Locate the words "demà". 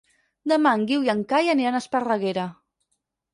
0.51-0.71